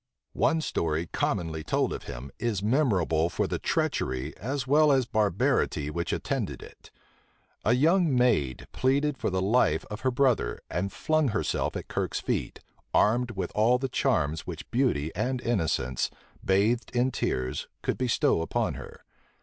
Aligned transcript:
One 0.33 0.61
story, 0.61 1.05
commonly 1.05 1.63
told 1.63 1.93
of 1.93 2.05
him, 2.05 2.31
is 2.39 2.63
memorable 2.63 3.29
for 3.29 3.45
the 3.45 3.59
treachery, 3.59 4.35
as 4.35 4.65
well 4.65 4.91
as 4.91 5.05
barbarity, 5.05 5.91
which 5.91 6.11
attended 6.11 6.63
it. 6.63 6.89
A 7.63 7.73
young 7.73 8.15
maid 8.15 8.65
pleaded 8.71 9.15
for 9.19 9.29
the 9.29 9.43
life 9.43 9.85
of 9.91 10.01
her 10.01 10.09
brother, 10.09 10.59
and 10.71 10.91
flung 10.91 11.27
herself 11.27 11.77
at 11.77 11.87
Kirke's 11.87 12.19
feet, 12.19 12.61
armed 12.95 13.29
with 13.37 13.51
all 13.53 13.77
the 13.77 13.89
charms 13.89 14.47
which 14.47 14.71
beauty 14.71 15.11
and 15.15 15.39
innocence, 15.39 16.09
bathed 16.43 16.89
in 16.95 17.11
tears, 17.11 17.67
could 17.83 17.99
bestow 17.99 18.41
upon 18.41 18.73
her. 18.73 19.03